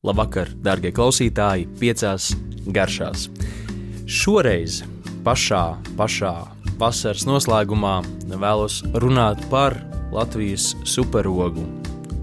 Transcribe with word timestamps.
Labvakar, 0.00 0.48
darbie 0.64 0.94
klausītāji, 0.96 1.66
piecās 1.76 2.30
garšās. 2.72 3.26
Šoreiz, 4.08 4.78
pašā, 5.26 5.74
pašā 5.98 6.30
vasaras 6.80 7.26
noslēgumā, 7.28 7.98
vēlos 8.32 8.78
runāt 9.04 9.42
par 9.52 9.76
Latvijas 10.08 10.70
superogu, 10.88 11.66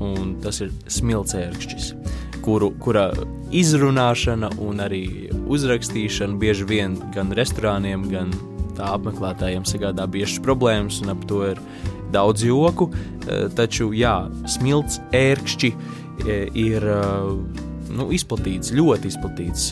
un 0.02 0.32
tas 0.42 0.58
ir 0.66 0.72
smilcērkšķis, 0.90 1.92
kuru, 2.42 2.72
kura 2.82 3.12
izrunāšana 3.54 4.50
un 4.58 4.82
arī 4.82 5.30
uzrakstīšana 5.46 6.42
bieži 6.42 6.66
vien 6.74 6.98
gan 7.14 7.30
restorāniem, 7.38 8.10
gan 8.10 8.34
tā 8.74 8.90
apmeklētājiem 8.98 9.70
sagādā 9.70 10.10
biežas 10.10 10.42
problēmas, 10.42 10.98
un 11.06 11.14
ap 11.14 11.30
to 11.30 11.46
ir 11.52 11.62
daudz 12.10 12.42
joku, 12.50 12.90
taču 13.54 13.94
jā, 13.94 14.18
smilts 14.50 14.98
ērkšķi 15.14 15.74
ir 16.58 16.90
nu, 17.94 18.10
izplatīts, 18.16 18.74
ļoti 18.76 19.12
izplatīts 19.12 19.72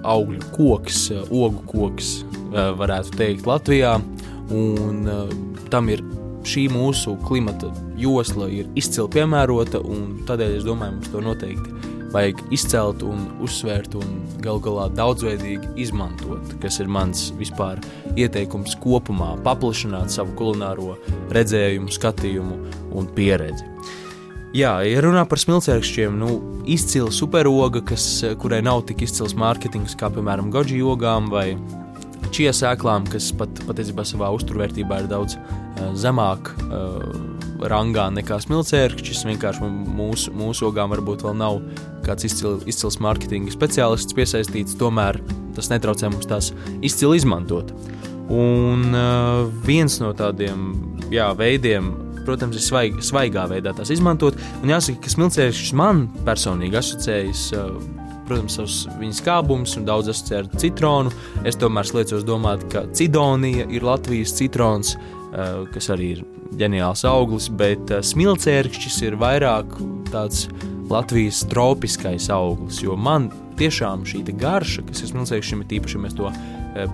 augļu 0.00 0.40
koks, 0.54 1.02
ogu 1.28 1.64
koks, 1.68 2.14
varētu 2.50 3.16
teikt, 3.20 3.46
Latvijā. 3.48 3.98
Un 4.50 5.04
tam 5.70 5.90
ir 5.92 6.02
šī 6.48 6.66
mūsu 6.72 7.14
klimata 7.26 7.70
josla 8.00 8.48
ir 8.50 8.70
izcili 8.80 9.12
piemērota, 9.12 9.82
un 9.84 10.22
tādēļ 10.26 10.56
es 10.56 10.66
domāju, 10.66 10.96
mums 10.96 11.12
to 11.12 11.22
noteikti 11.22 11.80
vajag 12.10 12.40
izcelt 12.54 13.04
un 13.06 13.22
uzsvērt 13.44 13.94
un 13.98 14.20
gal 14.42 14.58
galā 14.62 14.88
daudzveidīgi 14.98 15.76
izmantot, 15.84 16.56
kas 16.62 16.80
ir 16.82 16.90
mans 16.90 17.28
vispār 17.38 17.78
ieteikums 18.18 18.74
kopumā, 18.82 19.36
paplašināt 19.46 20.10
savu 20.14 20.34
kulināro 20.38 20.96
redzējumu, 21.34 21.92
skatījumu 21.94 22.58
un 22.98 23.10
pieredzi. 23.14 23.68
Jā, 24.50 24.72
ja 24.82 25.02
runā 25.04 25.22
par 25.30 25.38
smilcēkšķiem, 25.38 26.16
nu, 26.18 26.30
izcila 26.66 27.12
superoga, 27.14 27.84
kas, 27.86 28.06
kurai 28.42 28.58
nav 28.66 28.82
tik 28.88 29.04
izcils 29.06 29.36
mārketings 29.38 29.94
kā, 29.98 30.08
piemēram, 30.10 30.48
goji 30.50 30.80
jogām 30.80 31.28
vai 31.30 31.52
čija 32.34 32.50
sēklām, 32.54 33.06
kas 33.10 33.30
pat 33.38 33.62
patiesībā 33.68 34.02
savā 34.06 34.32
uzturvērtībā 34.34 35.04
ir 35.04 35.06
daudz 35.10 35.36
uh, 35.38 35.92
zemāk 35.98 36.50
uh, 36.66 36.98
rangā 37.70 38.08
nekā 38.16 38.40
smilcēkšķis. 38.42 39.22
Vienkārši 39.30 39.70
mūsu, 39.70 40.34
mūsu 40.34 40.66
ogām 40.70 40.90
varbūt 40.96 41.22
vēl 41.26 41.38
nav 41.38 41.62
kāds 42.06 42.26
izcil, 42.26 42.58
izcils 42.70 42.98
mārketinga 43.02 43.54
speciālists 43.54 44.18
piesaistīts, 44.18 44.78
tomēr 44.80 45.20
tas 45.54 45.70
netraucē 45.70 46.10
mums 46.10 46.26
tās 46.30 46.50
izcili 46.82 47.22
izmantot. 47.22 47.70
Un 48.30 48.90
uh, 48.94 49.46
viens 49.66 49.98
no 50.02 50.10
tādiem 50.18 50.72
jā, 51.14 51.30
veidiem, 51.38 51.94
protams, 52.30 52.56
ir 52.56 52.64
svaig, 52.64 53.02
svaigā 53.02 53.44
veidā 53.50 53.74
tās 53.74 53.90
izmantot. 53.90 54.38
Un 54.62 54.70
jāsaka, 54.70 55.02
ka 55.04 55.14
smilcēkšķis 55.16 55.76
man 55.78 56.06
personīgi 56.26 56.78
asociējas. 56.78 57.46
Protams, 58.30 58.54
savus 58.54 58.74
viņa 59.00 59.16
skābumus 59.18 59.72
un 59.80 59.88
daudz 59.88 60.12
asociē 60.12 60.44
ar 60.44 60.50
citronu. 60.62 61.10
Es 61.42 61.56
tomēr 61.58 61.88
liecos 61.96 62.22
domāt, 62.22 62.62
ka 62.70 62.84
cidonija 62.94 63.64
ir 63.74 63.82
Latvijas 63.82 64.36
citrons, 64.38 64.92
kas 65.74 65.90
arī 65.90 66.12
ir 66.14 66.20
ģeniāls 66.60 67.02
auglis, 67.10 67.48
bet 67.50 67.90
smilcēkšķis 67.90 69.00
ir 69.08 69.18
vairāk 69.18 69.74
tāds 70.12 70.46
Latvijas 70.90 71.42
tropiskais 71.50 72.30
auglis. 72.30 72.78
Jo 72.84 72.94
man 72.94 73.32
tiešām 73.58 74.06
šī 74.06 74.22
garša, 74.30 74.86
kas 74.86 75.02
ir 75.02 75.10
smilcēkšķim, 75.10 75.64
ir 75.64 75.70
tīpaši, 75.74 75.98
ja 75.98 76.04
mēs 76.06 76.18
to 76.18 76.30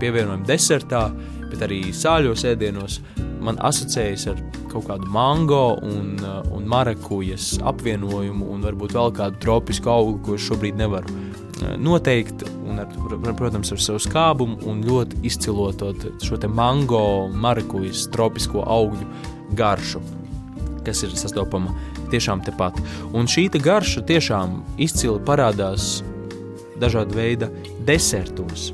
pievienojam 0.00 0.48
desertā, 0.48 1.11
bet 1.50 1.69
arī 1.69 1.83
sāļos 1.93 2.48
ēdienos, 2.48 3.03
man 3.45 3.61
asociējas 3.61 4.31
ar 4.33 4.41
kaut 4.77 4.87
kādu 4.91 5.09
mango 5.13 5.77
un, 5.85 6.15
uh, 6.21 6.41
un 6.55 6.67
marakujas 6.69 7.57
apvienojumu, 7.67 8.51
un 8.53 8.65
varbūt 8.65 8.95
vēl 8.97 9.15
kādu 9.17 9.41
tropisku 9.43 9.91
augli, 9.93 10.21
ko 10.27 10.37
es 10.37 10.45
šobrīd 10.47 10.79
nevaru 10.81 11.13
uh, 11.13 11.75
noteikt. 11.81 12.47
Un 12.67 12.83
ar, 12.83 12.91
protams, 13.39 13.71
ar 13.73 13.81
savu 13.81 14.03
skābumu 14.03 14.59
un 14.69 14.83
ļoti 14.85 15.23
izcilotot 15.27 16.09
šo 16.25 16.39
mango, 16.53 17.29
marakujas 17.33 18.06
tropisko 18.12 18.65
augļu 18.67 19.06
garšu, 19.56 20.03
kas 20.84 21.05
ir 21.06 21.15
sastopama 21.17 21.73
tiešām 22.12 22.43
tepat. 22.47 22.79
Un 23.15 23.31
šī 23.31 23.49
te 23.53 23.62
garša 23.62 24.05
tiešām 24.06 24.61
izcili 24.83 25.23
parādās 25.27 26.03
dažāda 26.81 27.17
veida 27.17 27.49
desertos. 27.87 28.73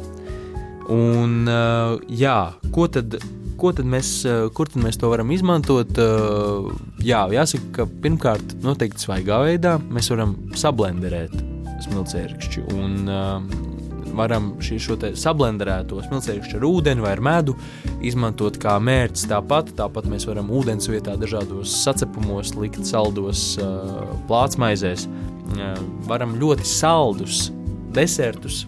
Un, 0.91 1.45
uh, 1.47 2.01
jā, 2.11 2.53
ko 2.75 2.89
tad 2.91 3.21
ko 3.63 3.71
tad 3.77 3.87
mēs, 3.87 4.11
eh, 4.27 4.49
kur 4.55 4.67
tad 4.71 4.83
mēs 4.83 4.99
to 4.99 5.11
varam 5.13 5.31
izmantot? 5.31 5.95
Eh, 5.99 6.71
jā, 7.07 7.23
jāsaka, 7.31 7.69
ka 7.77 7.87
pirmkārt, 7.87 8.57
noteikti 8.65 9.07
svaigā 9.07 9.39
veidā 9.47 9.77
mēs 9.79 10.11
varam 10.11 10.35
sablenderēt 10.59 11.35
smilcēkšķi. 11.83 12.65
Un, 12.79 13.09
uh, 13.11 13.43
varam 14.15 14.53
šo 14.63 14.97
sablenderēto 15.19 15.99
smilcēkšķu 16.05 16.59
ar 16.59 16.67
ūdeni 16.69 17.03
vai 17.03 17.13
ar 17.17 17.23
medu 17.25 17.57
izmantot 18.05 18.59
kā 18.63 18.77
mērķis. 18.79 19.27
Tāpat, 19.31 19.73
tāpat 19.79 20.07
mēs 20.07 20.27
varam 20.29 20.51
ūdens 20.53 20.87
vietā 20.93 21.17
dažādos 21.19 21.73
sacepumos 21.83 22.55
likt 22.55 22.87
saldos 22.87 23.57
plātsmaizēs. 24.29 25.09
Varam 26.07 26.37
ļoti 26.39 26.69
saldus 26.69 27.49
desertus 27.97 28.67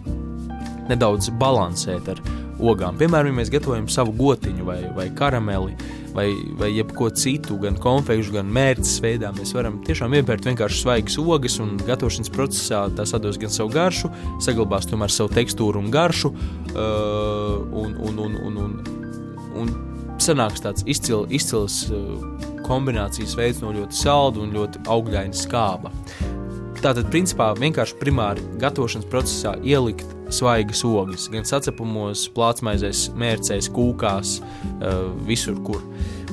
nedaudz 0.89 1.31
balansēt 1.39 2.09
ar 2.15 2.21
ogām. 2.59 2.97
Piemēram, 2.99 3.33
ja 3.33 3.39
mēs 3.41 3.51
gatavojam 3.53 3.87
savu 3.91 4.15
gotiņu 4.17 4.65
vai, 4.67 4.79
vai 4.95 5.09
karameli 5.15 5.75
vai, 6.15 6.29
vai 6.59 6.69
jebko 6.77 7.09
citu, 7.09 7.57
gan 7.59 7.75
konfekšu, 7.81 8.37
gan 8.37 8.51
mērķis 8.55 8.99
veidā, 9.03 9.31
mēs 9.35 9.51
varam 9.55 9.81
tiešām 9.85 10.15
iepērt 10.19 10.47
vienkārši 10.47 10.81
svaigas 10.81 11.17
ogas 11.19 11.57
un 11.63 11.75
gatavošanas 11.81 12.31
procesā 12.33 12.85
tās 12.95 13.11
atdos 13.17 13.39
gan 13.41 13.51
savu 13.51 13.73
garšu, 13.75 14.11
saglabās 14.43 14.87
tomēr 14.89 15.11
savu 15.11 15.33
tekstūru 15.35 15.83
un 15.83 15.91
garšu 15.93 16.31
uh, 16.31 17.65
un, 17.83 17.97
un, 17.99 18.23
un, 18.27 18.39
un, 18.47 18.61
un, 18.63 18.77
un 19.61 19.75
sanāks 20.23 20.63
tāds 20.63 20.87
izcil, 20.87 21.27
izcils 21.35 21.83
uh, 21.91 22.55
kombinācijas 22.65 23.35
veids 23.37 23.61
no 23.61 23.75
ļoti 23.75 23.99
salda 23.99 24.41
un 24.45 24.55
ļoti 24.55 24.85
augļaina 24.89 25.35
skāba. 25.35 25.91
Tātad, 26.85 27.07
principā, 27.09 27.47
vienkārši 27.57 27.95
primāri 27.97 28.43
gatavošanas 28.61 29.07
procesā 29.09 29.55
ielikt 29.65 30.05
svaigas 30.29 30.83
ogas, 30.85 31.23
gan 31.33 31.47
sacepumos, 31.47 32.27
plātsmaizēs, 32.35 33.07
mērcēs, 33.17 33.71
kūkās, 33.73 34.35
uh, 34.75 35.07
visur, 35.25 35.57
kur. 35.65 35.81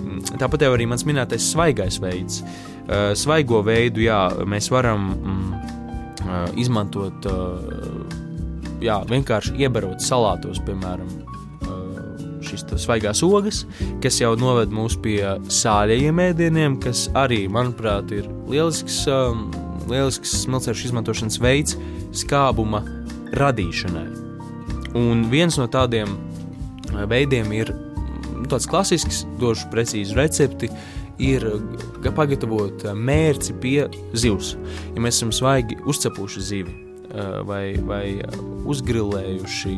Mm, 0.03 0.21
tāpat 0.43 0.67
jau 0.67 0.75
arī 0.75 0.85
mans 0.91 1.07
minētais 1.09 1.47
svaigais 1.55 1.97
veids. 2.05 2.43
Uh, 2.83 3.15
svaigo 3.17 3.63
veidu, 3.65 4.05
jā, 4.05 4.21
mēs 4.45 4.69
varam 4.75 5.09
mm, 5.15 5.65
uh, 6.27 6.45
izmantot, 6.61 7.33
jā, 8.85 9.01
vienkārši 9.09 9.57
iebarot 9.65 10.05
salātos, 10.05 10.61
piemēram, 10.69 11.09
šīs 12.43 12.67
svaigās 12.85 13.23
ogas, 13.25 13.65
kas 14.05 14.21
jau 14.21 14.35
noved 14.37 14.73
mūs 14.75 14.99
pie 15.01 15.21
sāļajiem 15.49 16.25
ēdieniem, 16.29 16.77
kas 16.83 17.07
arī, 17.17 17.47
manuprāt, 17.49 18.13
ir 18.13 18.29
lielisks, 18.51 19.05
um, 19.09 19.47
lielisks 19.91 20.43
smilcēšu 20.45 20.89
izmantošanas 20.91 21.39
veids 21.43 21.77
skābuma 22.17 22.83
radīšanai. 23.39 24.07
Un 24.99 25.27
viens 25.33 25.57
no 25.57 25.69
tādiem 25.73 26.11
eh, 26.13 27.05
veidiem 27.09 27.53
ir 27.57 27.73
nu, 27.73 28.45
tāds 28.51 28.69
klasisks, 28.69 29.25
došu 29.41 29.71
precīzu 29.73 30.19
recepti, 30.19 30.71
ir 31.23 31.47
pagatavot 32.17 32.85
eh, 32.85 32.97
mērci 32.97 33.57
pie 33.63 33.87
zivs. 34.13 34.55
Ja 34.93 35.05
mēs 35.05 35.21
esam 35.21 35.33
svaigi 35.35 35.79
uzcepuši 35.89 36.45
zivi 36.45 36.75
eh, 36.75 37.39
vai, 37.49 37.65
vai 37.89 38.07
uzgrilējuši 38.69 39.77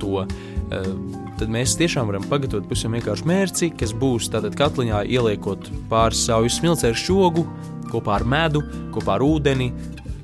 to, 0.00 0.26
tad 0.70 1.50
mēs 1.52 1.76
tiešām 1.78 2.08
varam 2.10 2.24
pagatavot 2.30 2.66
pavisam 2.66 2.96
vienkāršu 2.96 3.28
mērci, 3.28 3.70
kas 3.78 3.94
būs 3.96 4.30
tātad 4.32 4.56
katliņā 4.58 5.04
ieliekot 5.14 5.70
pāris 5.90 6.24
saujas 6.26 6.58
smilcēru 6.60 6.98
šogu 6.98 7.46
kopā 7.90 8.18
ar 8.18 8.26
medu, 8.26 8.64
kopā 8.94 9.14
ar 9.16 9.24
ūdeni, 9.24 9.70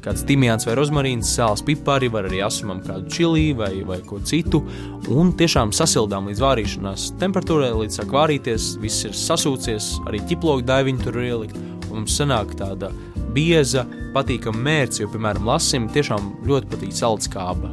kāds 0.03 0.25
timijāns 0.27 0.67
vai 0.67 0.75
rozmarīns, 0.79 1.31
sāls 1.37 1.63
pipari, 1.67 2.11
var 2.11 2.27
arī 2.27 2.43
asumam 2.43 2.83
kādu 2.83 3.11
čili 3.13 3.53
vai, 3.55 3.71
vai 3.87 4.01
ko 4.07 4.19
citu. 4.27 4.65
Un 5.13 5.31
tiešām 5.39 5.71
sasildām 5.77 6.27
līdz 6.31 6.43
vārīšanās 6.43 7.07
temperatūrai, 7.23 7.71
līdz 7.85 8.01
sāk 8.01 8.15
vārīties, 8.17 8.73
viss 8.83 9.07
ir 9.07 9.15
sasūcies, 9.15 9.93
arī 10.09 10.25
ķiplogu 10.27 10.67
daiviņu 10.67 11.07
tur 11.07 11.23
ielikt. 11.23 11.59
Un 11.93 12.03
mums 12.03 12.19
sanāk 12.19 12.57
tāda 12.59 12.91
bieza, 13.35 13.87
patīkama 14.15 14.63
mērce, 14.67 15.03
jo, 15.03 15.11
piemēram, 15.13 15.47
lasim 15.49 15.89
tiešām 15.93 16.31
ļoti 16.49 16.71
patīk 16.73 16.95
saldskāba, 16.97 17.73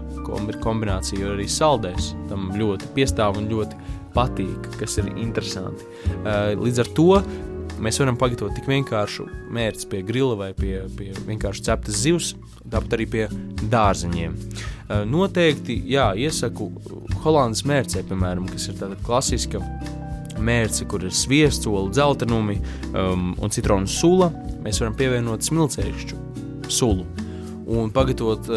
kombinācija, 0.64 1.22
jo 1.24 1.36
arī 1.36 1.48
saldēs 1.52 2.14
tam 2.30 2.52
ļoti 2.56 2.94
piestāv 2.96 3.40
un 3.42 3.50
ļoti 3.52 3.96
patīk, 4.16 4.72
kas 4.80 4.98
ir 5.02 5.12
interesanti. 5.18 5.88
Līdz 6.60 6.84
ar 6.86 6.92
to 6.98 7.12
Mēs 7.80 7.96
varam 8.02 8.18
pagatavot 8.20 8.52
tik 8.58 8.66
vienkāršu 8.68 9.26
mērķi 9.56 9.88
pie 9.92 10.02
grila 10.04 10.36
vai 10.36 10.50
pie, 10.58 10.82
pie 10.98 11.14
vienkārši 11.16 11.64
ceptas 11.64 12.02
zivs, 12.02 12.34
tāpat 12.66 12.98
arī 12.98 13.06
pie 13.14 13.22
dārzeņiem. 13.72 14.36
Noteikti, 15.08 15.78
jā, 15.88 16.10
iesaku 16.20 16.68
Holandas 17.24 17.64
mērcē, 17.70 18.04
piemēram, 18.10 18.50
kas 18.52 18.68
ir 18.68 18.80
tāda 18.82 19.00
klasiska 19.06 19.64
mērce, 20.44 20.88
kur 20.90 21.04
ir 21.06 21.16
sviests, 21.16 21.68
olu 21.70 21.92
dzeltenumi 21.94 22.60
um, 22.94 23.32
un 23.40 23.54
citronu 23.54 23.90
sula. 23.90 24.32
Mēs 24.64 24.82
varam 24.82 24.98
pievienot 25.00 25.46
smilcēkšķu 25.48 26.26
sulu. 26.70 27.06
un 27.70 27.92
pagatavot 27.94 28.48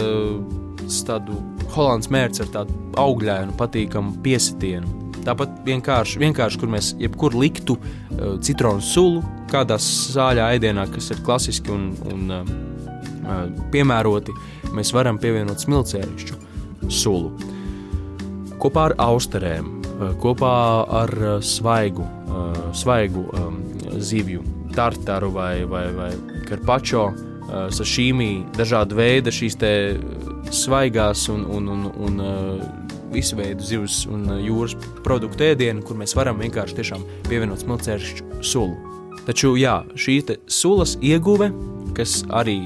tādu 1.06 1.36
holandas 1.72 2.10
mērci 2.12 2.42
ar 2.44 2.50
tādu 2.52 2.76
augļainu, 3.00 3.54
patīkamu 3.58 4.18
piesitienu. 4.24 4.98
Tāpat 5.22 5.60
vienkārši, 5.66 6.18
vienkārši 6.18 6.58
kur 6.58 6.70
mēs 6.72 6.92
jebkur 6.98 7.36
liktu 7.38 7.76
uh, 7.78 8.38
citronu 8.42 8.82
sulu, 8.82 9.22
kādā 9.52 9.78
sāļā 9.78 10.48
ēdienā, 10.56 10.88
kas 10.90 11.12
ir 11.14 11.22
klasiski 11.26 11.70
un, 11.70 11.92
un 12.10 12.34
uh, 12.34 13.44
piemēroti, 13.72 14.34
mēs 14.74 14.90
varam 14.96 15.20
pievienot 15.22 15.62
smilcēkšķu 15.62 16.90
sulu. 16.90 17.30
Kopā 18.62 18.90
ar 18.90 18.96
austerēm, 19.06 19.70
uh, 19.76 19.81
kopā 20.22 20.54
ar 21.02 21.12
uh, 21.18 21.34
svaigu, 21.44 22.04
uh, 22.04 22.58
svaigu 22.76 23.26
um, 23.32 23.58
zivju, 23.98 24.42
tartaru 24.74 25.30
vai, 25.34 25.64
vai, 25.68 25.86
vai 25.92 26.10
karpačo, 26.48 27.10
sašīmī, 27.74 28.54
dažādu 28.56 28.96
veidu 28.96 29.32
šīs 29.34 29.58
svaigās 30.56 31.26
un, 31.28 31.42
un, 31.44 31.66
un, 31.68 31.82
un 32.06 32.22
visu 33.12 33.36
veidu 33.36 33.66
zivs 33.66 34.06
un 34.08 34.24
jūras 34.40 34.72
produktu 35.04 35.50
ēdienu, 35.50 35.84
kur 35.84 35.98
mēs 36.00 36.16
varam 36.16 36.40
vienkārši 36.40 36.78
tiešām 36.78 37.04
pievienot 37.28 37.60
smilcēkšķu 37.66 38.40
sulu. 38.40 38.96
Taču 39.26 39.52
jā, 39.60 39.82
šī 40.00 40.22
sulas 40.48 40.96
ieguve, 41.04 41.50
kas 41.98 42.22
arī 42.32 42.62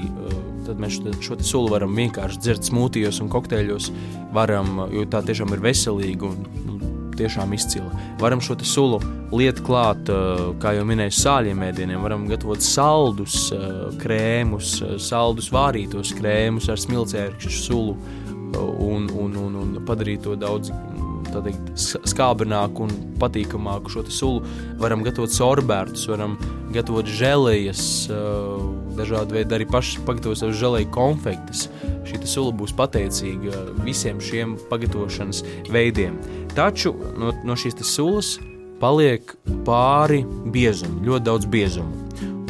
tad 0.67 0.79
mēs 0.81 0.99
šo 1.23 1.37
sulu 1.43 1.71
varam 1.71 1.95
vienkārši 1.95 2.41
dzert 2.43 2.67
smūtijos 2.67 3.21
un 3.23 3.31
kokteļos, 3.31 3.91
varam, 4.35 4.83
jo 4.91 5.05
tā 5.09 5.23
tiešām 5.27 5.55
ir 5.55 5.63
veselīga 5.63 6.27
un 6.27 6.76
tiešām 7.19 7.53
izcila. 7.57 7.89
Varam 8.21 8.41
šo 8.43 8.57
sulu 8.63 9.01
lietot 9.31 9.63
klāt, 9.67 10.11
uh, 10.13 10.53
kā 10.61 10.75
jau 10.77 10.85
minēju, 10.87 11.15
sāļiem 11.17 11.65
ēdieniem, 11.69 12.03
varam 12.03 12.27
gatavot 12.29 12.63
saldus 12.63 13.49
krēmus, 14.01 14.77
saldus 15.03 15.51
vārītos 15.53 16.13
krēmus 16.17 16.69
ar 16.71 16.79
smilcēkšķu 16.81 17.53
sulu 17.57 17.97
un, 18.55 19.09
un, 19.11 19.35
un, 19.35 19.55
un 19.61 19.75
padarīt 19.87 20.23
to 20.25 20.35
daudz 20.39 20.71
teikt, 21.45 21.71
skābināku 22.09 22.87
un 22.87 22.95
patīkamāku 23.21 23.93
šo 23.93 24.03
sulu. 24.11 24.43
Varam 24.81 25.03
gatavot 25.05 25.33
sorbērtus, 25.33 26.07
varam 26.11 26.37
gatavot 26.75 27.07
žēlējas, 27.07 27.83
dažādi 28.97 29.39
veidi 29.39 29.57
arī 29.57 29.69
paši 29.69 30.03
pagatavot 30.07 30.41
savus 30.41 30.59
žēlēju 30.61 30.91
konfektes. 30.95 31.67
Šī 32.07 32.21
sula 32.27 32.55
būs 32.55 32.75
pateicīga 32.77 33.63
visiem 33.85 34.21
šiem 34.23 34.57
pagatavošanas 34.71 35.43
veidiem. 35.73 36.17
Taču 36.57 36.95
no, 37.19 37.33
no 37.45 37.57
šīs 37.59 37.79
sulas 37.85 38.37
paliek 38.81 39.33
pāri 39.67 40.23
biezumi, 40.53 41.05
ļoti 41.07 41.25
daudz 41.27 41.49
biezumu. 41.51 42.03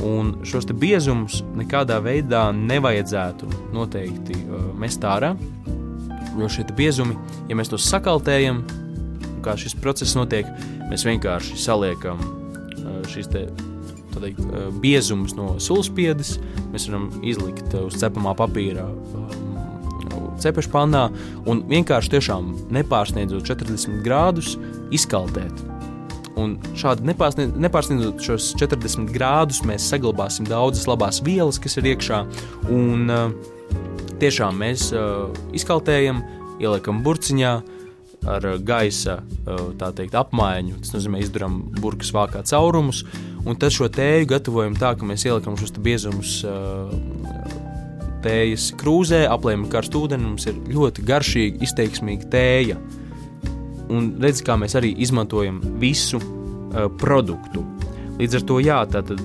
Un 0.07 0.36
šos 0.45 0.68
biezumus 0.78 1.42
nekādā 1.57 1.98
veidā 2.04 2.48
nevajadzētu 2.54 3.50
noteikti 3.74 4.38
uh, 4.45 4.68
mest 4.78 5.04
ārā. 5.07 5.33
Jo 6.38 6.50
šie 6.51 6.68
biezumi, 6.78 7.16
ja 7.50 7.57
mēs 7.57 7.72
tos 7.72 7.88
sakaltējam, 7.89 8.62
kā 9.45 9.56
šis 9.57 9.78
process 9.81 10.18
notiek, 10.18 10.50
mēs 10.92 11.06
vienkārši 11.07 11.57
saliekam 11.57 12.22
šīs 13.10 13.30
te, 13.31 13.48
teikt, 14.18 14.44
biezumus 14.84 15.34
no 15.38 15.56
sulspiedes, 15.62 16.36
mēs 16.74 16.88
varam 16.89 17.10
izlikt 17.25 17.74
uz 17.80 17.98
cepamā 18.01 18.36
papīra 18.38 18.86
cepešu 20.42 20.72
pannā 20.74 21.07
un 21.50 21.63
vienkārši 21.69 22.13
tiešām 22.13 22.51
nepārsniedzot 22.78 23.48
40 23.48 24.04
grādus 24.06 24.56
izkaltēt. 24.94 25.63
Un 26.38 26.54
šādi 26.78 27.07
nepārsniedzot 27.10 28.22
šos 28.22 28.51
40 28.62 29.10
grādus, 29.13 29.63
mēs 29.66 29.88
saglabāsim 29.90 30.45
daudzas 30.45 30.86
labās 30.90 31.24
vielas, 31.25 31.57
kas 31.62 31.80
ir 31.80 31.90
iekšā, 31.95 32.19
un 32.69 33.10
uh, 33.10 33.31
tiešām 34.22 34.58
mēs 34.62 34.90
uh, 34.96 35.28
izkaltējam, 35.56 36.22
ieliekam 36.64 37.04
burciņā 37.06 37.54
ar 38.28 38.48
gaisa 38.66 39.19
uh, 39.22 39.69
teikt, 39.78 40.16
apmaiņu. 40.18 40.81
Tas 40.84 40.96
nozīmē, 40.96 41.22
izdarām 41.24 41.60
burbuļs 41.78 42.14
vākā 42.16 42.44
caurumus, 42.50 43.04
un 43.46 43.60
tad 43.60 43.75
šo 43.75 43.90
tēju 43.94 44.30
gatavojam 44.34 44.78
tā, 44.80 44.94
ka 44.98 45.08
mēs 45.08 45.28
ieliekam 45.28 45.58
šos 45.60 45.75
biezumus. 45.81 46.40
Uh, 46.48 46.94
Tējas 48.18 48.72
krūzē, 48.75 49.22
aplējam 49.30 49.68
karstu 49.72 50.02
ūdeni, 50.04 50.25
mums 50.25 50.48
ir 50.50 50.56
ļoti 50.74 51.04
garšīga, 51.06 51.62
izteiksmīga 51.64 52.25
tēja. 52.34 52.80
Un 53.94 54.10
redz, 54.19 54.42
kā 54.44 54.58
mēs 54.60 54.74
arī 54.75 54.90
izmantojam 55.06 55.62
visu 55.80 56.18
uh, 56.19 56.88
produktu. 57.00 57.62
Līdz 58.18 58.40
ar 58.40 58.48
to, 58.50 58.58
jā, 58.66 58.80
tātad 58.90 59.22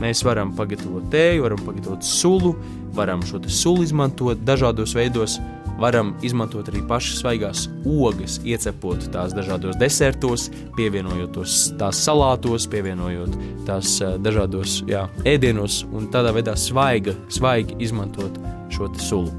mēs 0.00 0.24
varam 0.26 0.54
pagatavot 0.56 1.08
tēju, 1.12 1.44
varam 1.46 1.62
pagatavot 1.66 2.04
sulu, 2.06 2.54
varam 2.96 3.22
šo 3.26 3.40
sulu 3.46 3.84
izmantot 3.86 4.40
dažādos 4.46 4.94
veidos, 4.96 5.38
varam 5.80 6.12
izmantot 6.26 6.68
arī 6.68 6.82
pašas 6.88 7.22
svaigās 7.22 7.66
ogas, 7.88 8.38
iecepot 8.44 9.06
tās 9.14 9.34
dažādos 9.36 9.78
desertos, 9.80 10.48
pievienojot 10.76 11.32
tos 11.36 11.60
tās 11.80 12.02
salātos, 12.04 12.68
pievienojot 12.70 13.38
tās 13.68 13.98
dažādos 14.20 14.80
jā, 14.90 15.06
ēdienos 15.28 15.82
un 15.92 16.10
tādā 16.12 16.34
veidā 16.36 16.56
svaiga, 16.58 17.16
svaigi 17.32 17.78
izmantot 17.80 18.36
šo 18.74 18.90
sulu 19.00 19.32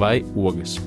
vai 0.00 0.18
ogas. 0.34 0.80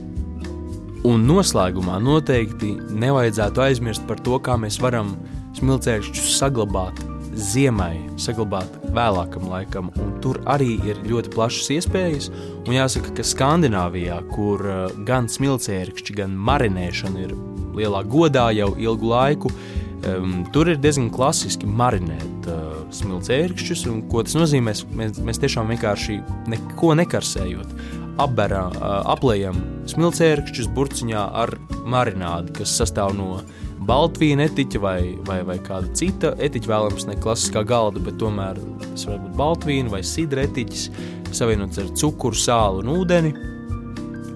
Un 1.07 1.23
noslēgumā 1.23 2.01
noteikti 2.03 2.73
nevajadzētu 2.91 3.63
aizmirst 3.63 4.07
par 4.09 4.19
to, 4.25 4.39
kā 4.43 4.57
mēs 4.59 4.81
varam 4.83 5.13
smilcēkšķus 5.55 6.33
saglabāt 6.41 6.99
ziemai 7.37 7.95
saglabāt 8.19 8.76
vēlākam 8.95 9.47
laikam, 9.51 9.91
un 10.01 10.13
tur 10.23 10.39
arī 10.49 10.77
ir 10.87 10.99
ļoti 11.07 11.31
plašas 11.33 11.71
iespējas. 11.77 12.29
Un 12.65 12.75
jāsaka, 12.75 13.13
ka 13.17 13.25
Skandināvijā, 13.25 14.19
kur 14.33 14.63
uh, 14.63 14.79
gan 15.07 15.29
smilcērkšķi, 15.31 16.17
gan 16.21 16.37
marinēšana 16.49 17.25
ir 17.25 17.35
lielā 17.77 18.03
godā 18.09 18.47
jau 18.55 18.71
ilgu 18.79 19.11
laiku, 19.11 19.51
um, 19.51 20.39
tur 20.55 20.71
ir 20.71 20.81
diezgan 20.81 21.11
klasiski 21.13 21.69
marinēt 21.69 22.49
uh, 22.49 22.81
smilcērkšķus, 22.95 23.85
un 23.91 24.01
ko 24.11 24.25
tas 24.25 24.37
nozīmē, 24.39 24.73
mēs, 24.97 25.21
mēs 25.21 25.43
tiešām 25.43 25.71
vienkārši 25.75 26.19
neko 26.53 26.95
nekarsējot. 27.01 27.77
Apberā, 28.17 28.63
uh, 28.73 28.89
aplējam 29.13 29.59
smilcērkšķus 29.91 30.71
burciņā 30.73 31.29
ar 31.43 31.53
marinādi, 31.85 32.55
kas 32.57 32.73
sastāv 32.79 33.13
no 33.17 33.35
uh, 33.37 33.63
baltvīna 33.87 34.47
etiķa 34.47 34.81
vai, 34.81 34.99
vai, 35.27 35.41
vai 35.47 35.57
kāda 35.63 35.91
cita 35.97 36.33
etiķa, 36.43 36.71
vēlams, 36.71 37.07
ne 37.09 37.17
klasiskā 37.21 37.63
galda, 37.67 38.01
bet 38.03 38.19
tomēr 38.21 38.59
tas 38.83 39.07
var 39.09 39.21
būt 39.23 39.37
baltvīna 39.39 39.93
vai 39.93 40.03
sidra 40.05 40.47
etiķis, 40.47 40.87
savienots 41.35 41.81
ar 41.81 41.91
cukuru, 41.99 42.37
sāli 42.37 42.83
un 42.83 42.93
ūdeni 42.95 43.33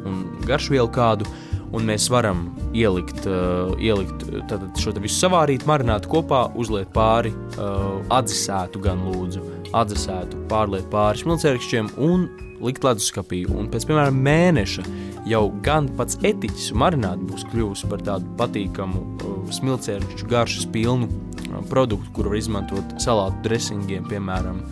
un 0.08 0.26
garšvielu 0.48 0.92
kādu. 0.94 1.30
Un 1.72 1.86
mēs 1.88 2.10
varam 2.12 2.50
ielikt, 2.76 3.24
uh, 3.32 3.72
ielikt 3.80 4.26
tātad, 4.50 4.74
šo 4.76 4.92
visu 5.00 5.22
savārīt, 5.22 5.64
marināt 5.70 6.04
kopā, 6.12 6.50
uzliet 6.60 6.90
pāri 6.92 7.32
uh, 7.32 8.02
atzisētu, 8.12 8.82
gan 8.84 9.06
lūdzu, 9.08 9.40
atzisētu, 9.80 10.42
pārliet 10.52 10.90
pāri 10.92 11.24
smilcērkšķiem 11.24 11.94
un 12.04 12.28
likt 12.60 12.84
leduskapī. 12.84 13.46
Un 13.56 13.72
pēc, 13.72 13.88
piemēram, 13.88 14.20
mēneša 14.20 14.84
jau 15.30 15.44
gan 15.64 15.90
pats 15.98 16.18
etiķis 16.26 16.72
un 16.74 16.82
marināti 16.82 17.28
būs 17.30 17.46
kļuvusi 17.52 17.90
par 17.92 18.04
tādu 18.06 18.32
patīkamu, 18.40 19.02
uh, 19.02 19.38
smilcēkšķu 19.54 20.30
garšas 20.32 20.68
pilnu 20.74 21.10
uh, 21.10 21.62
produktu, 21.70 22.14
kuru 22.16 22.34
var 22.34 22.42
izmantot 22.42 22.96
salātu 23.04 23.44
dressingiem, 23.46 24.08
piemēram, 24.10 24.64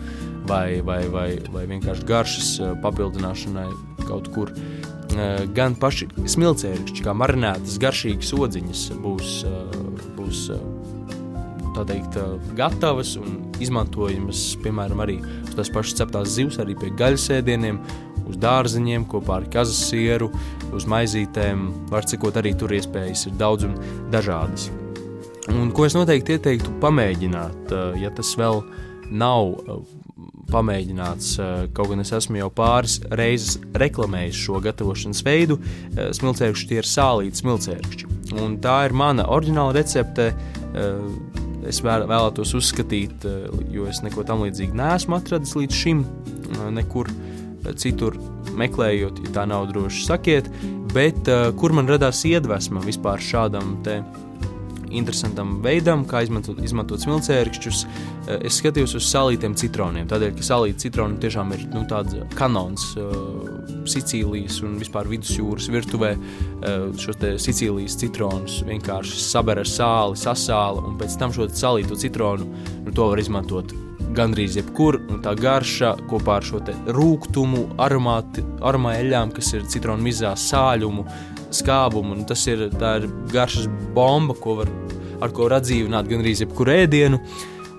vai, 0.50 0.80
vai, 0.86 1.02
vai, 1.12 1.28
vai 1.52 1.66
vienkārši 1.70 2.06
garšas 2.08 2.52
uh, 2.60 2.74
papildināšanai 2.82 3.68
kaut 4.08 4.32
kur. 4.34 4.54
Gan 5.56 5.74
paši 5.74 6.06
smilcēkšķi, 6.30 7.02
kā 7.02 7.12
marinētas 7.18 7.80
garšīgas 7.82 8.28
odziņas, 8.30 8.82
būs, 9.02 9.32
būs 10.14 10.44
teikt, 11.88 12.18
gatavas 12.54 13.16
un 13.18 13.40
izmantojamas, 13.62 14.44
piemēram, 14.62 15.02
arī 15.02 15.16
tās 15.56 15.70
pašas 15.74 15.98
ceptās 15.98 16.30
zivs, 16.36 16.60
arī 16.62 16.76
pie 16.78 16.92
gaļas 16.94 17.26
ēdieniem, 17.40 17.80
uz 18.30 18.38
dārziņiem, 18.40 19.06
kopā 19.10 19.40
ar 19.40 19.48
kazas 19.52 19.80
sieru, 19.90 20.30
uz 20.76 20.86
maizītēm. 20.90 21.66
Var 21.90 22.08
cikot, 22.10 22.38
arī 22.40 22.54
tur 22.58 22.72
iespējas 22.76 23.26
ir 23.28 23.38
daudz 23.40 23.68
un 23.68 23.76
dažādas. 24.12 24.68
Un, 25.50 25.72
ko 25.74 25.86
es 25.86 25.96
noteikti 25.96 26.36
ieteiktu 26.36 26.76
pamēģināt, 26.82 27.74
ja 27.98 28.12
tas 28.14 28.30
vēl 28.38 28.62
nav 29.10 29.56
pamēģināts, 30.50 31.34
kaut 31.74 31.92
gan 31.92 32.02
es 32.02 32.12
esmu 32.14 32.40
jau 32.40 32.48
pāris 32.54 32.98
reizes 33.18 33.58
reklamējis 33.78 34.38
šo 34.46 34.60
gatavošanas 34.62 35.22
veidu. 35.26 35.58
Smilcēkšķi 35.96 36.70
tie 36.70 36.80
ir 36.82 36.90
sālīti 36.90 37.42
smilcēkšķi. 37.42 38.10
Un 38.42 38.58
tā 38.62 38.82
ir 38.86 38.94
mana 38.94 39.26
oriģināla 39.30 39.74
recepte 39.80 40.30
es 41.68 41.80
vēl, 41.84 42.06
vēlētos 42.10 42.54
uzskatīt, 42.58 43.26
eh, 43.28 43.48
jo 43.74 43.86
es 43.90 44.02
neko 44.04 44.24
tam 44.26 44.44
līdzīgu 44.46 44.76
neesmu 44.76 45.18
atradis 45.18 45.56
līdz 45.58 45.80
šim, 45.82 46.04
eh, 46.04 46.70
nekur 46.80 47.10
citur 47.76 48.16
meklējot, 48.60 49.22
ja 49.24 49.34
tā 49.40 49.46
nav 49.48 49.68
droši 49.70 50.06
sakiet, 50.06 50.50
bet 50.94 51.28
uh, 51.30 51.50
kur 51.56 51.74
man 51.76 51.88
radās 51.90 52.24
iedvesma 52.28 52.82
vispār 52.84 53.22
šādam 53.22 53.78
te 53.86 54.00
interesantam 54.90 55.60
veidam, 55.62 56.02
kā 56.08 56.24
izmantot, 56.26 56.58
izmantot 56.66 57.02
smilcēkšķus, 57.04 57.82
uh, 57.84 58.30
es 58.38 58.58
skatījos 58.58 58.96
uz 58.98 59.06
salītiem 59.10 59.54
citroniem. 59.58 60.08
Tādēļ, 60.10 60.34
ka 60.38 60.46
salīti 60.46 60.86
citroni 60.86 61.20
tiešām 61.22 61.54
ir 61.56 61.66
nu, 61.74 61.84
tāds 61.90 62.18
kanons 62.38 62.88
uh, 62.98 63.60
Sicīlijas 63.90 64.60
un 64.66 64.78
vispār 64.80 65.08
vidusjūras 65.10 65.70
virtuvē. 65.72 66.10
Šos 67.00 67.16
Sicīlijas 67.40 67.96
citronus 67.98 68.60
vienkārši 68.68 69.22
saber 69.24 69.62
ar 69.62 69.68
sāli, 69.68 70.20
sasāla 70.20 70.84
un 70.84 70.98
pēc 71.00 71.16
tam 71.18 71.32
šo 71.34 71.48
salītu 71.48 71.96
citronu 71.98 72.50
nu, 72.84 72.92
to 72.92 73.08
var 73.10 73.22
izmantot 73.22 73.72
gandrīz 74.16 74.56
jebkur, 74.58 74.98
un 75.10 75.20
tā 75.24 75.34
garša 75.38 75.94
kopā 76.10 76.38
ar 76.40 76.46
šo 76.46 76.60
rūkumu, 76.96 77.66
aromāļām, 77.80 79.34
kas 79.36 79.52
ir 79.56 79.68
citronu 79.70 80.04
mizā, 80.06 80.32
sāļumu, 80.38 81.06
skābumu. 81.54 82.18
Tas 82.28 82.46
ir, 82.50 82.68
ir 82.70 83.08
garšas 83.32 83.68
bomba, 83.94 84.36
ko 84.38 84.60
var, 84.62 84.74
ar 85.20 85.32
ko 85.34 85.48
var 85.48 85.60
atdzīvināt 85.60 86.10
gandrīz 86.10 86.44
jebkuru 86.44 86.76
ēdienu. 86.82 87.22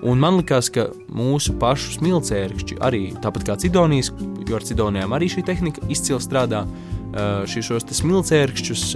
Un 0.02 0.18
man 0.18 0.40
liekas, 0.40 0.66
ka 0.74 0.88
mūsu 1.14 1.54
pašu 1.62 1.98
smilcēkšķi 2.00 2.80
arī 2.82 3.04
tāpat 3.22 3.46
kā 3.46 3.58
cidonijas, 3.62 4.10
jo 4.48 4.58
ar 4.58 4.66
cidonijām 4.66 5.14
arī 5.14 5.30
šī 5.30 5.44
tehnika 5.46 5.84
izcili 5.92 6.18
strādā, 6.22 6.64
šos 7.46 7.86
smilcēkšķus 8.00 8.86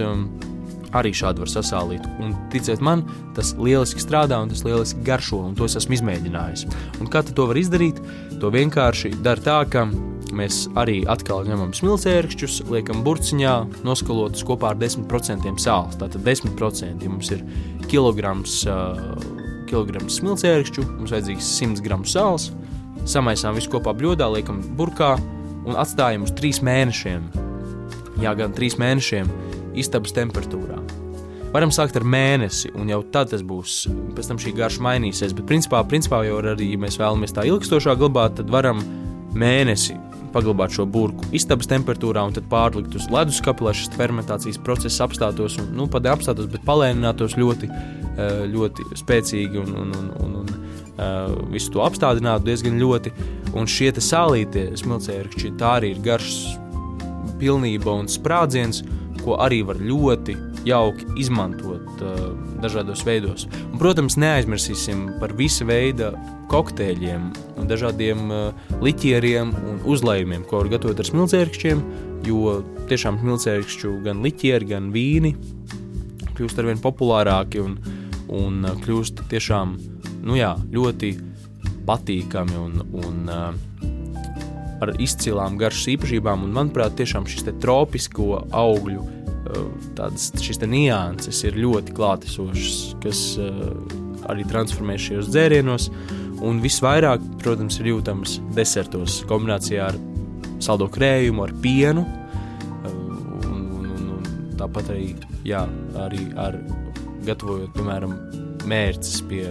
arī 0.95 1.11
šādi 1.15 1.43
var 1.43 1.51
sasālīt. 1.51 2.05
Un, 2.23 2.35
ticiet 2.53 2.83
man, 2.83 3.03
tas 3.35 3.53
lieliski 3.59 4.03
strādā 4.03 4.39
un 4.43 4.51
tas 4.51 4.63
lieliski 4.67 5.03
garšo, 5.07 5.41
un 5.49 5.55
to 5.57 5.67
es 5.67 5.77
esmu 5.79 5.97
izmēģinājis. 5.97 6.67
Un 7.01 7.11
kā 7.11 7.23
to 7.27 7.47
var 7.49 7.59
izdarīt? 7.59 7.99
To 8.41 8.51
vienkārši 8.53 9.15
dara 9.25 9.43
tā, 9.43 9.57
ka 9.71 9.87
mēs 10.37 10.65
arī 10.79 11.01
atkal 11.09 11.47
ņemam 11.47 11.73
smilcēkšķus, 11.75 12.59
liekam 12.71 13.03
burciņā, 13.05 13.55
noskalotus 13.87 14.45
kopā 14.47 14.73
ar 14.73 14.79
10% 14.81 15.63
sāls. 15.63 15.97
Tātad 15.99 16.23
10% 16.25 17.03
ja 17.03 17.11
mums 17.11 17.31
ir 17.33 17.43
kilograms, 17.91 18.59
kilograms 19.69 20.19
smilcēkšķu, 20.21 20.85
mums 20.99 21.15
vajadzīgs 21.15 21.51
100 21.61 21.83
gramu 21.85 22.07
sāls, 22.07 22.51
samaisām 23.07 23.57
visu 23.57 23.71
kopā 23.73 23.95
bļodā, 23.97 24.29
liekam 24.35 24.61
burkā 24.77 25.15
un 25.67 25.79
atstājam 25.79 26.27
uz 26.27 26.33
3 26.37 26.63
mēnešiem. 26.67 27.27
Jā, 28.23 28.33
gan 28.37 28.55
3 28.55 28.79
mēnešiem 28.81 29.29
istabas 29.79 30.15
temperatūrā. 30.17 30.79
Varam 31.53 31.71
sākt 31.71 31.95
ar 31.97 32.03
mēnesi, 32.03 32.73
un 32.75 32.89
jau 32.91 32.99
tad 33.13 33.31
tas 33.31 33.43
būs. 33.45 33.85
Pēc 34.17 34.29
tam 34.29 34.39
šī 34.41 34.51
garša 34.57 34.83
mainīsies. 34.83 35.35
Bet, 35.37 35.47
principā, 35.49 35.79
principā 35.87 36.19
jau 36.27 36.41
arī, 36.41 36.73
ja 36.73 36.81
mēs 36.81 36.99
vēlamies 36.99 37.33
tā 37.33 37.47
ilgstošāk 37.47 38.01
glabāt, 38.01 38.35
tad 38.41 38.51
varam 38.53 38.83
mēnesi 39.37 39.95
paglabāt 40.33 40.75
šo 40.75 40.85
burbuļu 40.91 41.31
istabas 41.37 41.69
temperatūrā 41.71 42.25
un 42.27 42.35
tad 42.35 42.49
pārlikt 42.51 42.95
uz 42.99 43.07
leduskapa, 43.11 43.63
lai 43.67 43.73
šis 43.77 43.93
fermentācijas 43.95 44.59
process 44.63 45.01
apstātos, 45.03 45.55
un, 45.61 45.71
nu, 45.77 45.87
pat 45.91 46.09
apstātos, 46.11 46.49
bet 46.51 46.65
palēninātos 46.67 47.37
ļoti, 47.39 47.69
eh, 47.71 48.43
ļoti 48.51 48.89
spēcīgi 48.99 49.63
un, 49.63 49.73
un, 49.85 49.95
un, 49.97 50.11
un, 50.25 50.35
un 50.43 50.51
uh, 50.97 51.33
visu 51.53 51.71
to 51.73 51.83
apstādinātu 51.85 52.49
diezgan 52.49 52.79
ļoti. 52.81 53.13
Un 53.57 53.69
šie 53.69 53.91
sālītie 54.03 54.69
smilcēkšķi, 54.77 55.53
tā 55.59 55.77
arī 55.79 55.93
ir 55.95 56.03
garšas 56.05 56.57
pilnība 57.41 57.93
un 57.93 58.09
sprādziens, 58.11 58.83
ko 59.27 59.35
arī 59.43 59.59
var 59.67 59.79
ļoti 59.83 60.37
jauki 60.67 61.07
izmantot 61.19 62.01
uh, 62.03 62.29
dažādos 62.63 63.03
veidos. 63.07 63.45
Un, 63.67 63.75
protams, 63.81 64.15
neaizmirsīsim 64.19 65.19
par 65.21 65.35
visu 65.35 65.67
veidu 65.67 66.13
kokteļiem, 66.51 67.29
dažādiem 67.67 68.31
uh, 68.31 68.71
liķieriem 68.83 69.51
un 69.51 69.83
uzlējumiem, 69.87 70.47
ko 70.47 70.63
var 70.63 70.71
gatavot 70.77 71.03
ar 71.03 71.11
smilcēkšķiem, 71.11 71.83
jo 72.27 72.59
tiešām 72.87 73.19
smilcēkšķu 73.21 73.93
gan 74.07 74.23
liķieri, 74.23 74.71
gan 74.71 74.91
vīni 74.95 75.35
kļūst 76.37 76.59
arvien 76.61 76.79
populārāki 76.81 77.61
un, 77.63 77.77
un 78.31 78.63
uh, 78.63 78.77
kļūst 78.83 79.25
tiešām 79.31 79.75
nu 80.27 80.39
jā, 80.39 80.53
ļoti 80.71 81.13
patīkami 81.87 82.59
un, 82.59 82.81
un 83.03 83.31
uh, 83.31 83.96
ar 84.83 84.93
izcilām 85.01 85.57
garšas 85.59 85.93
īpašībām. 85.95 86.45
Un, 86.47 86.55
manuprāt, 86.55 86.97
tiešām 86.99 87.27
šis 87.29 87.47
tropisko 87.61 88.43
augļu 88.55 89.05
tādas 89.97 90.31
šīs 90.41 90.61
nianses 90.67 91.43
ir 91.47 91.57
ļoti 91.59 91.95
klātesošas, 91.97 92.79
kas 93.03 93.21
arī 94.27 94.45
transformē 94.49 94.97
šajos 94.99 95.31
dzērienos. 95.31 95.89
Un 96.45 96.59
visvairāk, 96.61 97.23
protams, 97.41 97.79
ir 97.81 97.91
jūtams 97.93 98.37
desertos 98.53 99.23
kombinācijā 99.29 99.87
ar 99.89 99.97
saldo 100.61 100.89
krējumu, 100.93 101.47
ar 101.47 101.53
pienu. 101.63 102.03
Un, 102.85 103.07
un, 103.47 103.63
un, 103.95 104.11
un 104.17 104.57
tāpat 104.59 104.91
arī, 104.93 105.07
jā, 105.47 105.63
arī 106.03 106.27
ar 106.37 106.59
gatavojot, 107.25 107.73
piemēram, 107.77 108.13
mērķis 108.67 109.21
pie 109.31 109.45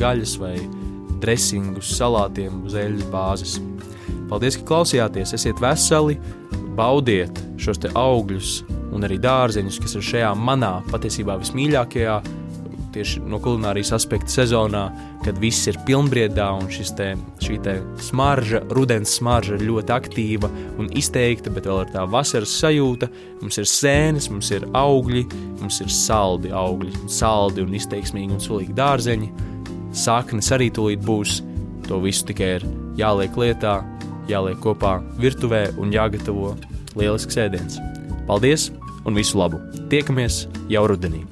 gaļas 0.00 0.38
vai 0.40 0.56
dresingus 1.22 1.92
salātiem 1.98 2.64
uz 2.66 2.74
eļļas 2.78 3.10
bāzes. 3.12 3.60
Paldies, 4.32 4.56
ka 4.56 4.64
klausījāties! 4.64 5.34
Esiet 5.36 5.58
veseli, 5.60 6.14
baudiet 6.72 7.36
šos 7.60 7.82
augļus, 7.92 8.62
un 8.96 9.04
arī 9.04 9.18
dārzeņus, 9.20 9.76
kas 9.84 9.98
ir 9.98 10.06
šajā 10.08 10.30
manā 10.40 10.78
patiesībā 10.88 11.36
vismīļākajā, 11.42 12.14
tieši 12.94 13.20
no 13.28 13.36
kulinārijas 13.44 13.92
aspekta 13.98 14.32
sezonā, 14.32 14.86
kad 15.20 15.36
viss 15.40 15.68
ir 15.68 15.76
pilnbriedā 15.84 16.48
un 16.56 16.72
te, 16.72 17.10
šī 17.44 17.58
te 17.64 17.76
smarža, 18.08 18.62
rudens 18.72 19.18
smarža 19.18 19.58
ir 19.58 19.66
ļoti 19.68 19.96
aktīva 19.98 20.48
un 20.80 20.88
izteikta, 20.96 21.52
bet 21.52 21.68
vēl 21.68 21.84
ir 21.84 21.92
tā 21.92 22.08
vasaras 22.08 22.56
sajūta. 22.64 23.12
Mums 23.44 23.60
ir 23.60 23.68
sēnes, 23.68 24.32
mums 24.32 24.48
ir 24.56 24.64
augļi, 24.72 25.26
mums 25.60 25.84
ir 25.84 25.92
saldi 25.92 26.56
augļi, 26.56 27.04
saldi 27.20 27.68
un 27.68 27.76
izteiksmīgi 27.76 28.38
un 28.38 28.44
sulīgi 28.48 28.80
dārzeņi. 28.80 29.32
Saknes 29.92 30.48
arī 30.56 30.72
tūlīt 30.72 31.04
būs, 31.04 31.42
to 31.84 32.00
visu 32.00 32.32
tikai 32.32 32.54
ir 32.56 32.70
jāliek 32.96 33.36
lietā, 33.36 33.82
jāliek 34.30 34.60
kopā 34.62 34.98
virtuvē 35.22 35.68
un 35.78 35.94
jāgatavo 35.94 36.54
lielisks 36.98 37.40
ēdiens. 37.40 37.80
Paldies! 38.28 38.70
un 39.04 39.18
visu 39.18 39.38
labu! 39.38 39.58
Tiekamies 39.90 40.46
jau 40.70 40.86
rudenī! 40.90 41.26